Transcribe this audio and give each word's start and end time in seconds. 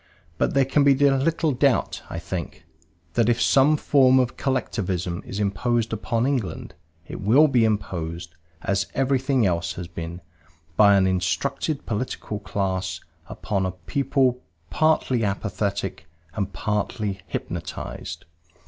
But 0.39 0.55
there 0.55 0.65
can 0.65 0.83
be 0.83 0.95
little 0.95 1.51
doubt, 1.51 2.01
I 2.09 2.17
think, 2.17 2.65
that 3.13 3.29
if 3.29 3.39
some 3.39 3.77
form 3.77 4.19
of 4.19 4.35
Collectivism 4.35 5.21
is 5.27 5.39
imposed 5.39 5.93
upon 5.93 6.25
England 6.25 6.73
it 7.07 7.21
will 7.21 7.47
be 7.47 7.63
imposed, 7.63 8.33
as 8.63 8.87
everything 8.95 9.45
else 9.45 9.73
has 9.73 9.87
been, 9.87 10.21
by 10.75 10.95
an 10.95 11.05
instructed 11.05 11.85
political 11.85 12.39
class 12.39 13.01
upon 13.27 13.63
a 13.63 13.73
people 13.73 14.41
partly 14.71 15.23
apathetic 15.23 16.07
and 16.33 16.51
partly 16.51 17.19
hypnotized. 17.27 18.25